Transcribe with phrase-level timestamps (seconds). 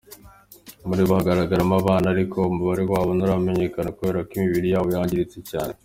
[0.87, 5.73] Muri bo hagaragaramo abana ariko umubare wabo nturamenyekana kubera ko imibiri yabo yangiritse cyane.